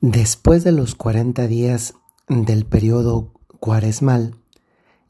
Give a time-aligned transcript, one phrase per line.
[0.00, 1.94] Después de los 40 días
[2.28, 4.36] del periodo cuaresmal,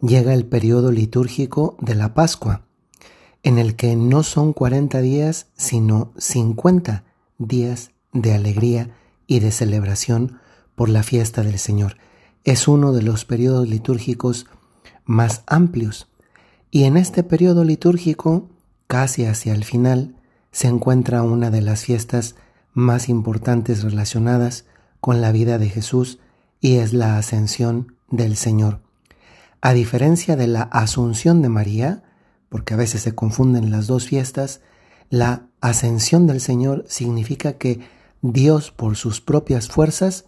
[0.01, 2.63] llega el periodo litúrgico de la Pascua,
[3.43, 7.05] en el que no son 40 días, sino 50
[7.37, 8.95] días de alegría
[9.27, 10.39] y de celebración
[10.75, 11.99] por la fiesta del Señor.
[12.45, 14.47] Es uno de los periodos litúrgicos
[15.05, 16.09] más amplios.
[16.71, 18.49] Y en este periodo litúrgico,
[18.87, 20.17] casi hacia el final,
[20.51, 22.37] se encuentra una de las fiestas
[22.73, 24.65] más importantes relacionadas
[25.01, 26.19] con la vida de Jesús
[26.61, 28.81] y es la ascensión del Señor.
[29.61, 32.03] A diferencia de la asunción de María,
[32.49, 34.61] porque a veces se confunden las dos fiestas,
[35.11, 37.81] la ascensión del Señor significa que
[38.23, 40.25] Dios por sus propias fuerzas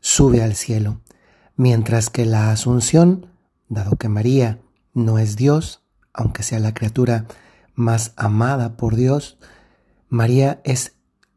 [0.00, 1.00] sube al cielo,
[1.56, 3.26] mientras que la asunción,
[3.68, 4.60] dado que María
[4.92, 7.26] no es Dios, aunque sea la criatura
[7.74, 9.38] más amada por Dios,
[10.08, 10.94] María es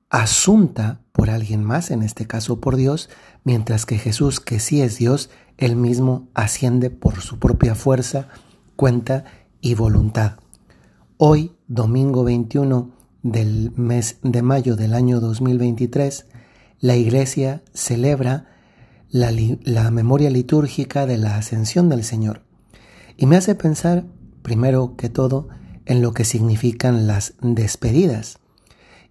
[0.09, 3.09] asunta por alguien más, en este caso por Dios,
[3.43, 8.29] mientras que Jesús, que sí es Dios, él mismo asciende por su propia fuerza,
[8.75, 9.25] cuenta
[9.61, 10.37] y voluntad.
[11.17, 12.91] Hoy, domingo 21
[13.23, 16.27] del mes de mayo del año 2023,
[16.79, 18.45] la Iglesia celebra
[19.09, 22.43] la, la, memoria litúrgica de la ascensión del Señor.
[23.17, 24.05] Y me hace pensar,
[24.43, 25.47] primero que todo,
[25.85, 28.39] en lo que significan las despedidas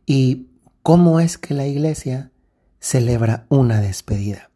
[0.06, 0.46] y
[0.86, 2.30] cómo es que la Iglesia
[2.78, 4.52] celebra una despedida.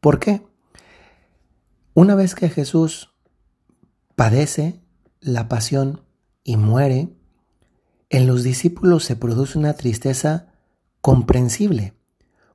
[0.00, 0.40] ¿Por qué?
[1.92, 3.12] Una vez que Jesús
[4.16, 4.80] padece
[5.20, 6.04] la pasión
[6.42, 7.10] y muere,
[8.08, 10.46] en los discípulos se produce una tristeza
[11.02, 11.92] comprensible,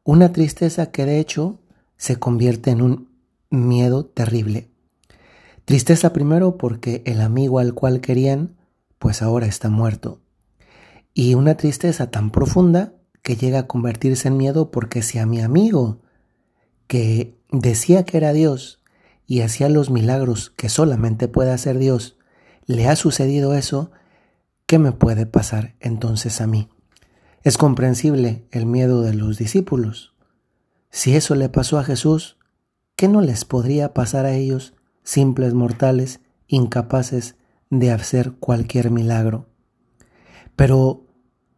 [0.04, 1.60] una tristeza que de hecho
[1.98, 3.10] se convierte en un
[3.52, 4.72] miedo terrible.
[5.66, 8.58] Tristeza primero porque el amigo al cual querían,
[8.98, 10.20] pues ahora está muerto.
[11.14, 15.42] Y una tristeza tan profunda que llega a convertirse en miedo porque si a mi
[15.42, 16.02] amigo,
[16.88, 18.82] que decía que era Dios
[19.26, 22.18] y hacía los milagros que solamente puede hacer Dios,
[22.66, 23.92] le ha sucedido eso,
[24.66, 26.70] ¿qué me puede pasar entonces a mí?
[27.44, 30.14] Es comprensible el miedo de los discípulos.
[30.92, 32.38] Si eso le pasó a Jesús,
[32.96, 34.74] ¿qué no les podría pasar a ellos,
[35.04, 37.36] simples mortales, incapaces
[37.70, 39.48] de hacer cualquier milagro?
[40.56, 41.03] Pero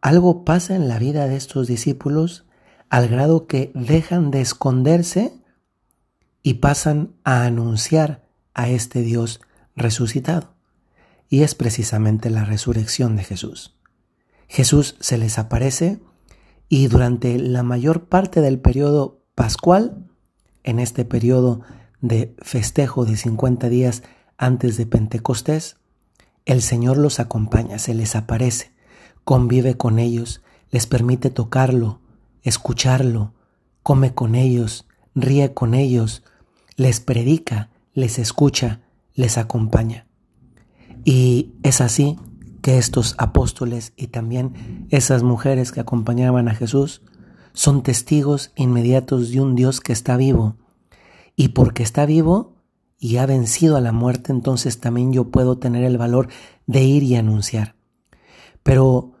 [0.06, 2.44] algo pasa en la vida de estos discípulos
[2.90, 5.34] al grado que dejan de esconderse
[6.44, 8.24] y pasan a anunciar
[8.54, 9.40] a este Dios
[9.74, 10.54] resucitado
[11.28, 13.74] y es precisamente la resurrección de Jesús.
[14.46, 15.98] Jesús se les aparece
[16.68, 20.06] y durante la mayor parte del periodo pascual,
[20.62, 21.62] en este periodo
[22.00, 24.04] de festejo de 50 días
[24.38, 25.78] antes de Pentecostés,
[26.44, 28.75] el Señor los acompaña, se les aparece,
[29.26, 31.98] convive con ellos, les permite tocarlo,
[32.44, 33.34] escucharlo,
[33.82, 36.22] come con ellos, ríe con ellos,
[36.76, 38.82] les predica, les escucha,
[39.14, 40.06] les acompaña.
[41.04, 42.16] Y es así
[42.62, 47.02] que estos apóstoles y también esas mujeres que acompañaban a Jesús
[47.52, 50.54] son testigos inmediatos de un Dios que está vivo.
[51.34, 52.54] Y porque está vivo
[53.00, 56.28] y ha vencido a la muerte, entonces también yo puedo tener el valor
[56.68, 57.74] de ir y anunciar.
[58.62, 59.15] Pero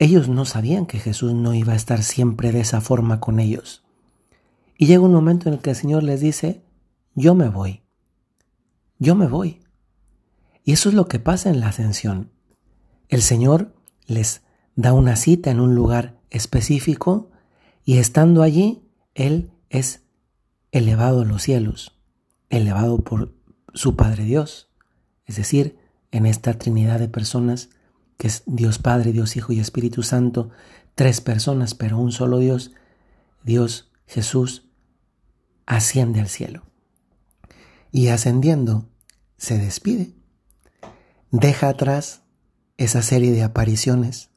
[0.00, 3.84] ellos no sabían que Jesús no iba a estar siempre de esa forma con ellos.
[4.78, 6.62] Y llega un momento en el que el Señor les dice,
[7.14, 7.82] yo me voy,
[8.98, 9.60] yo me voy.
[10.64, 12.30] Y eso es lo que pasa en la ascensión.
[13.10, 13.74] El Señor
[14.06, 14.40] les
[14.74, 17.30] da una cita en un lugar específico
[17.84, 18.82] y estando allí,
[19.14, 20.02] Él es
[20.72, 21.94] elevado a los cielos,
[22.48, 23.34] elevado por
[23.74, 24.70] su Padre Dios.
[25.26, 25.76] Es decir,
[26.10, 27.68] en esta Trinidad de personas,
[28.20, 30.50] que es Dios Padre, Dios Hijo y Espíritu Santo,
[30.94, 32.72] tres personas, pero un solo Dios,
[33.44, 34.68] Dios Jesús,
[35.64, 36.66] asciende al cielo.
[37.90, 38.90] Y ascendiendo,
[39.38, 40.12] se despide
[41.30, 42.20] deja atrás
[42.76, 44.28] esa serie de apariciones,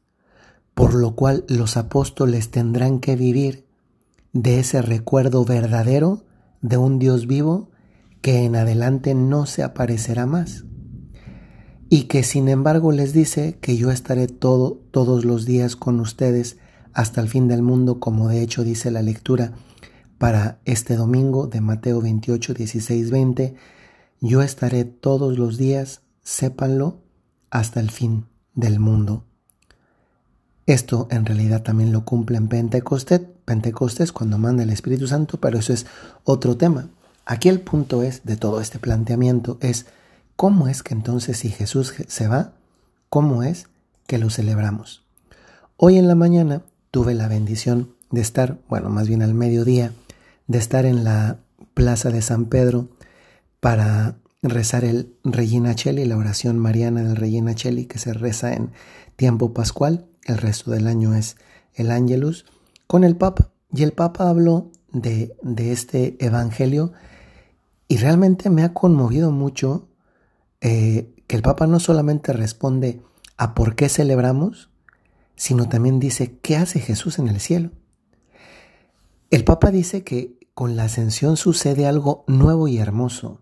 [0.74, 3.68] por lo cual los apóstoles tendrán que vivir
[4.32, 6.24] de ese recuerdo verdadero
[6.62, 7.70] de un Dios vivo
[8.22, 10.64] que en adelante no se aparecerá más
[11.94, 16.58] y que sin embargo les dice que yo estaré todo, todos los días con ustedes
[16.92, 19.54] hasta el fin del mundo, como de hecho dice la lectura
[20.18, 23.56] para este domingo de Mateo 28, 16, 20,
[24.22, 26.98] yo estaré todos los días sépanlo
[27.52, 28.26] hasta el fin
[28.56, 29.26] del mundo.
[30.66, 35.60] Esto en realidad también lo cumple en Pentecostés, Pentecostés cuando manda el Espíritu Santo, pero
[35.60, 35.86] eso es
[36.24, 36.90] otro tema.
[37.24, 39.86] Aquí el punto es de todo este planteamiento es
[40.36, 42.54] cómo es que entonces si Jesús se va,
[43.10, 43.68] cómo es
[44.08, 45.06] que lo celebramos.
[45.78, 49.92] Hoy en la mañana tuve la bendición de estar, bueno, más bien al mediodía,
[50.48, 51.40] de estar en la
[51.74, 52.90] plaza de San Pedro
[53.60, 58.72] para rezar el Regina Cheli, la oración mariana del Regina Cheli que se reza en
[59.16, 61.38] tiempo pascual, el resto del año es
[61.74, 62.46] el Ángelus,
[62.88, 63.50] con el Papa.
[63.74, 66.94] Y el Papa habló de, de este Evangelio
[67.88, 69.88] y realmente me ha conmovido mucho
[70.64, 73.02] eh, que el Papa no solamente responde
[73.36, 74.70] a por qué celebramos,
[75.36, 77.72] sino también dice qué hace Jesús en el cielo.
[79.30, 83.42] El Papa dice que con la ascensión sucede algo nuevo y hermoso,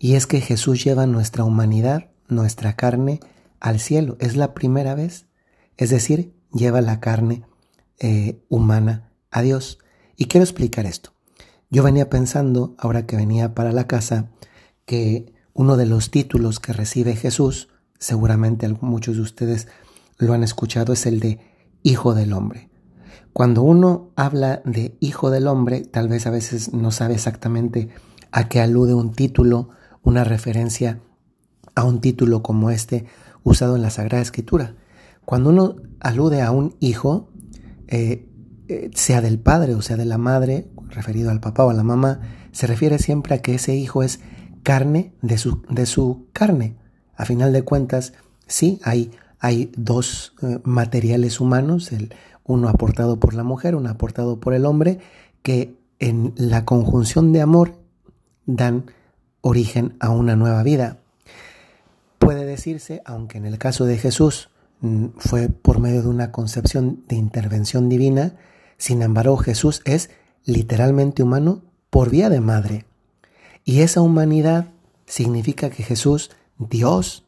[0.00, 3.20] y es que Jesús lleva nuestra humanidad, nuestra carne,
[3.60, 4.16] al cielo.
[4.18, 5.26] Es la primera vez,
[5.76, 7.44] es decir, lleva la carne
[8.00, 9.78] eh, humana a Dios.
[10.16, 11.12] Y quiero explicar esto.
[11.70, 14.30] Yo venía pensando, ahora que venía para la casa,
[14.86, 17.68] que uno de los títulos que recibe Jesús,
[17.98, 19.68] seguramente muchos de ustedes
[20.18, 21.40] lo han escuchado, es el de
[21.82, 22.70] Hijo del Hombre.
[23.32, 27.88] Cuando uno habla de Hijo del Hombre, tal vez a veces no sabe exactamente
[28.30, 29.70] a qué alude un título,
[30.02, 31.00] una referencia
[31.74, 33.06] a un título como este
[33.42, 34.74] usado en la Sagrada Escritura.
[35.24, 37.30] Cuando uno alude a un hijo,
[37.88, 38.28] eh,
[38.68, 41.82] eh, sea del padre o sea de la madre, referido al papá o a la
[41.82, 42.20] mamá,
[42.52, 44.20] se refiere siempre a que ese hijo es
[44.62, 46.76] carne de su, de su carne.
[47.16, 48.12] A final de cuentas,
[48.46, 52.14] sí, hay, hay dos eh, materiales humanos, el,
[52.44, 54.98] uno aportado por la mujer, uno aportado por el hombre,
[55.42, 57.76] que en la conjunción de amor
[58.46, 58.86] dan
[59.40, 60.98] origen a una nueva vida.
[62.18, 64.50] Puede decirse, aunque en el caso de Jesús
[64.80, 68.36] mm, fue por medio de una concepción de intervención divina,
[68.78, 70.10] sin embargo Jesús es
[70.44, 72.84] literalmente humano por vía de madre.
[73.64, 74.68] Y esa humanidad
[75.06, 77.24] significa que Jesús, Dios,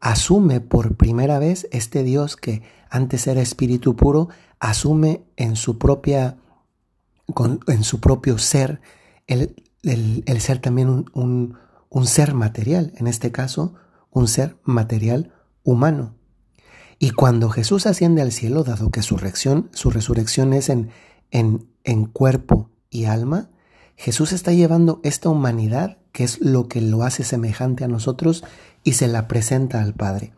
[0.00, 4.28] asume por primera vez este Dios que antes era espíritu puro,
[4.60, 6.36] asume en su propia,
[7.66, 8.80] en su propio ser,
[9.26, 9.54] el,
[10.40, 11.58] ser también un,
[11.90, 13.74] un ser material, en este caso,
[14.10, 15.32] un ser material
[15.62, 16.14] humano.
[16.98, 20.90] Y cuando Jesús asciende al cielo, dado que su resurrección, su resurrección es en,
[21.30, 23.50] en, en cuerpo y alma,
[23.98, 28.44] Jesús está llevando esta humanidad, que es lo que lo hace semejante a nosotros,
[28.84, 30.32] y se la presenta al Padre.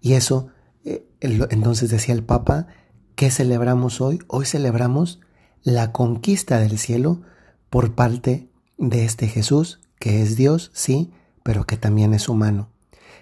[0.00, 0.48] Y eso,
[0.86, 2.66] eh, entonces decía el Papa,
[3.14, 4.20] ¿qué celebramos hoy?
[4.26, 5.20] Hoy celebramos
[5.62, 7.20] la conquista del cielo
[7.68, 8.48] por parte
[8.78, 11.12] de este Jesús, que es Dios, sí,
[11.42, 12.70] pero que también es humano.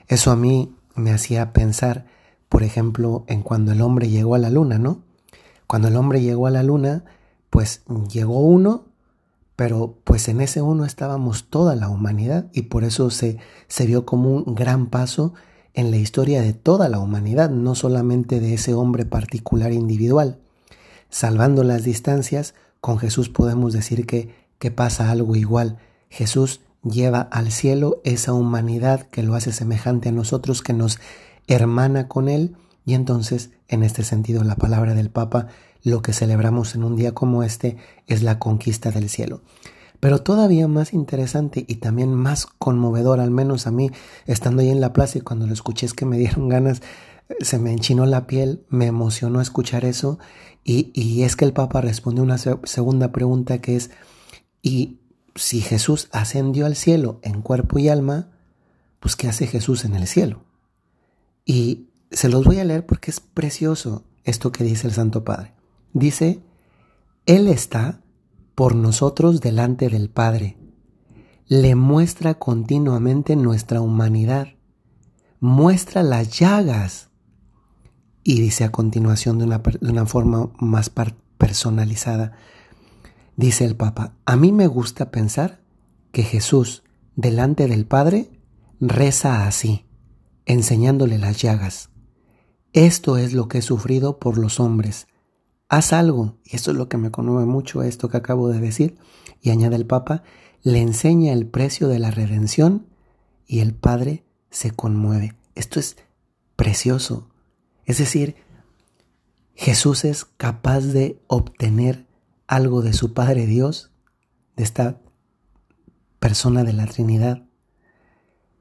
[0.07, 2.07] Eso a mí me hacía pensar,
[2.49, 5.03] por ejemplo, en cuando el hombre llegó a la luna, ¿no?
[5.67, 7.05] Cuando el hombre llegó a la luna,
[7.51, 8.92] pues llegó uno
[9.57, 13.39] pero pues en ese uno estábamos toda la humanidad y por eso se,
[13.69, 15.35] se vio como un gran paso
[15.75, 20.39] en la historia de toda la humanidad, no solamente de ese hombre particular individual.
[21.09, 25.79] Salvando las distancias, con Jesús podemos decir que, que pasa algo igual.
[26.09, 30.99] Jesús lleva al cielo esa humanidad que lo hace semejante a nosotros, que nos
[31.47, 35.49] hermana con Él, y entonces, en este sentido, la palabra del Papa
[35.83, 37.77] lo que celebramos en un día como este
[38.07, 39.43] es la conquista del cielo.
[40.01, 43.91] Pero todavía más interesante y también más conmovedor, al menos a mí,
[44.27, 46.83] estando ahí en la plaza y cuando lo escuché es que me dieron ganas,
[47.41, 50.19] se me enchinó la piel, me emocionó escuchar eso
[50.65, 53.91] y, es que el Papa respondió una segunda pregunta que es,
[54.61, 55.01] ¿y
[55.35, 58.31] si Jesús ascendió al cielo en cuerpo y alma,
[59.01, 60.45] pues ¿qué hace Jesús en el cielo?
[61.45, 65.53] Y se los voy a leer porque es precioso esto que dice el Santo Padre.
[65.93, 66.43] Dice,
[67.27, 68.01] Él está
[68.55, 70.57] por nosotros delante del Padre.
[71.47, 74.49] Le muestra continuamente nuestra humanidad.
[75.41, 77.11] Muestra las llagas.
[78.23, 80.91] Y dice a continuación de una, de una forma más
[81.37, 82.33] personalizada,
[83.37, 85.61] dice el Papa, a mí me gusta pensar
[86.13, 86.85] que Jesús,
[87.17, 88.31] delante del Padre,
[88.79, 89.87] reza así,
[90.47, 91.91] enseñándole las llagas.
[92.73, 95.09] Esto es lo que he sufrido por los hombres
[95.73, 98.99] haz algo, y esto es lo que me conmueve mucho, esto que acabo de decir,
[99.41, 100.23] y añade el Papa,
[100.63, 102.89] le enseña el precio de la redención
[103.47, 105.35] y el Padre se conmueve.
[105.55, 105.97] Esto es
[106.57, 107.31] precioso.
[107.87, 108.37] Es decir,
[109.55, 112.07] Jesús es capaz de obtener
[112.47, 113.93] algo de su Padre Dios,
[114.57, 115.01] de esta
[116.19, 117.45] persona de la Trinidad,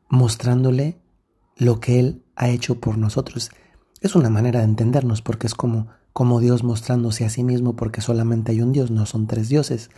[0.07, 1.01] mostrándole
[1.57, 3.51] lo que Él ha hecho por nosotros.
[3.99, 8.01] Es una manera de entendernos porque es como como Dios mostrándose a sí mismo porque
[8.01, 9.89] solamente hay un Dios, no son tres dioses.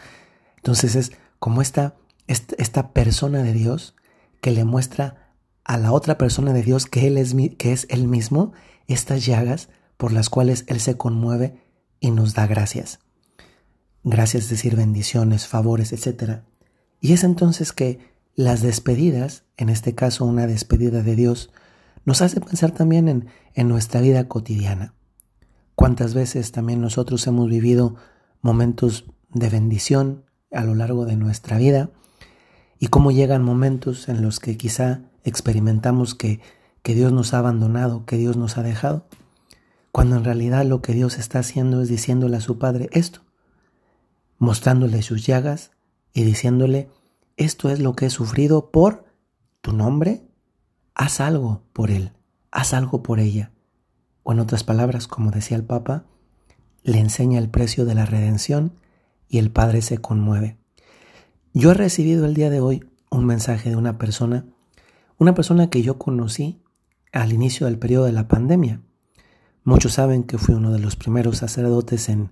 [0.58, 1.96] Entonces es como esta,
[2.28, 3.96] esta persona de Dios
[4.42, 8.08] que le muestra a la otra persona de Dios que, él es, que es Él
[8.08, 8.54] mismo
[8.88, 11.62] estas llagas por las cuales Él se conmueve
[12.00, 13.00] y nos da gracias.
[14.04, 16.42] gracias es decir bendiciones, favores, etc.
[17.00, 18.00] Y es entonces que
[18.36, 21.52] las despedidas, en este caso una despedida de Dios,
[22.06, 24.94] nos hace pensar también en, en nuestra vida cotidiana.
[25.76, 27.96] ¿Cuántas veces también nosotros hemos vivido
[28.42, 31.90] momentos de bendición a lo largo de nuestra vida?
[32.80, 36.42] Y cómo llegan momentos en los que quizá experimentamos que,
[36.84, 39.08] que Dios nos ha abandonado, que Dios nos ha dejado,
[39.92, 43.22] cuando en realidad lo que Dios está haciendo es diciéndole a su Padre esto,
[44.38, 45.72] mostrándole sus llagas
[46.14, 46.90] y diciéndole,
[47.38, 49.06] esto es lo que he sufrido por
[49.62, 50.28] tu nombre,
[50.94, 52.12] haz algo por él,
[52.52, 53.52] haz algo por ella.
[54.24, 56.06] O en otras palabras, como decía el Papa,
[56.84, 58.74] le enseña el precio de la redención
[59.28, 60.58] y el Padre se conmueve.
[61.54, 64.46] Yo he recibido el día de hoy un mensaje de una persona,
[65.18, 66.62] una persona que yo conocí
[67.12, 68.82] al inicio del periodo de la pandemia.
[69.64, 72.32] Muchos saben que fui uno de los primeros sacerdotes en,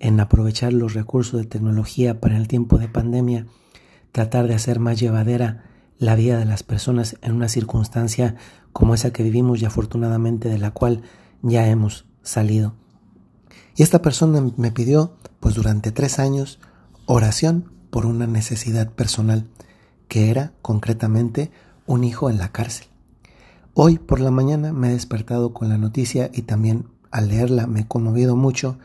[0.00, 3.46] en aprovechar los recursos de tecnología para el tiempo de pandemia,
[4.10, 5.64] tratar de hacer más llevadera
[5.98, 8.34] la vida de las personas en una circunstancia
[8.72, 11.02] como esa que vivimos y afortunadamente de la cual
[11.42, 12.74] ya hemos salido.
[13.76, 16.58] Y esta persona me pidió, pues durante tres años,
[17.06, 19.46] oración por una necesidad personal,
[20.08, 21.50] que era concretamente
[21.86, 22.86] un hijo en la cárcel.
[23.74, 27.80] Hoy por la mañana me he despertado con la noticia y también al leerla me
[27.80, 28.78] he conmovido mucho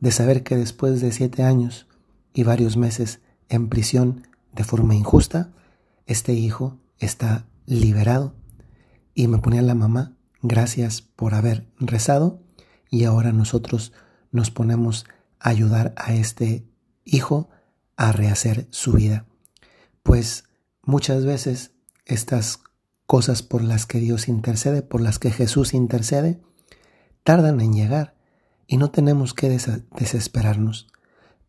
[0.00, 1.86] de saber que después de siete años
[2.32, 5.52] y varios meses en prisión de forma injusta,
[6.06, 8.34] este hijo está liberado.
[9.14, 12.42] Y me ponía la mamá, gracias por haber rezado
[12.90, 13.92] y ahora nosotros
[14.32, 15.06] nos ponemos
[15.38, 16.66] a ayudar a este
[17.04, 17.48] hijo
[17.96, 19.26] a rehacer su vida.
[20.02, 20.44] Pues
[20.82, 21.72] muchas veces
[22.06, 22.60] estas
[23.06, 26.40] cosas por las que Dios intercede, por las que Jesús intercede,
[27.24, 28.14] tardan en llegar
[28.66, 30.88] y no tenemos que desesperarnos.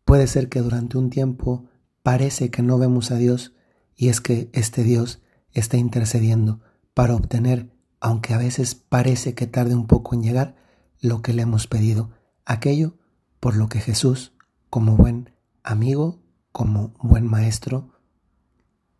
[0.04, 1.66] Puede ser que durante un tiempo
[2.02, 3.54] parece que no vemos a Dios
[3.94, 5.20] y es que este Dios
[5.52, 6.60] está intercediendo
[6.94, 7.70] para obtener,
[8.02, 10.56] aunque a veces parece que tarde un poco en llegar,
[11.00, 12.10] lo que le hemos pedido,
[12.44, 12.96] aquello
[13.38, 14.32] por lo que Jesús,
[14.70, 15.30] como buen
[15.62, 17.90] amigo, como buen maestro,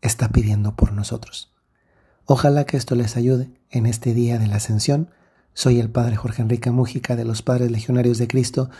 [0.02, 1.52] está pidiendo por nosotros.
[2.26, 5.10] Ojalá que esto les ayude en este día de la ascensión.
[5.52, 8.70] Soy el Padre Jorge Enrique Mújica de los Padres Legionarios de Cristo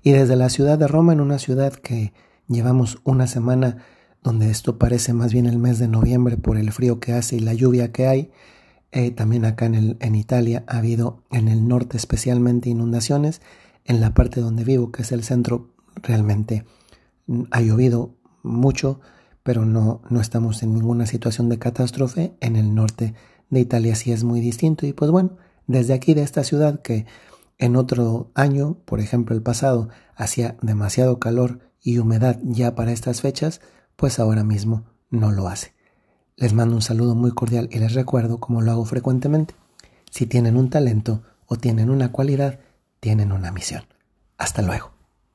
[0.00, 2.12] y desde la ciudad de Roma, en una ciudad que
[2.46, 3.78] llevamos una semana
[4.22, 7.40] donde esto parece más bien el mes de noviembre por el frío que hace y
[7.40, 8.30] la lluvia que hay,
[8.92, 13.42] eh, también acá en, el, en Italia ha habido en el norte especialmente inundaciones
[13.84, 15.70] en la parte donde vivo, que es el centro,
[16.02, 16.64] realmente
[17.50, 19.00] ha llovido mucho,
[19.42, 22.36] pero no, no estamos en ninguna situación de catástrofe.
[22.40, 23.14] En el norte
[23.48, 24.86] de Italia sí es muy distinto.
[24.86, 27.06] Y pues bueno, desde aquí de esta ciudad que
[27.58, 33.20] en otro año, por ejemplo el pasado, hacía demasiado calor y humedad ya para estas
[33.20, 33.60] fechas,
[33.94, 35.75] pues ahora mismo no lo hace.
[36.38, 39.54] Les mando un saludo muy cordial y les recuerdo, como lo hago frecuentemente,
[40.10, 42.60] si tienen un talento o tienen una cualidad,
[43.00, 43.84] tienen una misión.
[44.36, 44.95] Hasta luego.